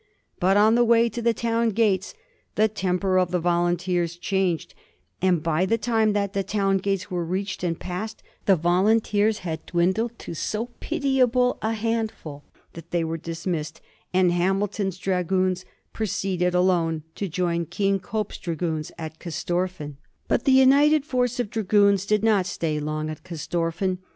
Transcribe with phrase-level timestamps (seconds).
[0.39, 2.15] But on the way to the town gates
[2.55, 4.73] the temper of the volunteers changed,
[5.21, 9.63] and by the time that the town gates were reached and passed the volunteers had
[9.67, 12.43] dwindled to so pitiable a handful
[12.73, 13.79] that they were dismissed,
[14.11, 19.97] and Hamilton's Dragoons proceeded alone to join Cope's King's Dragoons at Corstorphine.
[20.27, 23.99] But the united force of dragoons did not stay long at Corstorphine.